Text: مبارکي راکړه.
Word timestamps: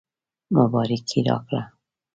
مبارکي 0.55 1.19
راکړه. 1.27 1.61